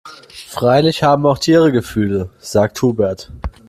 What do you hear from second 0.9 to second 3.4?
haben auch Tiere Gefühle, sagt Hubert.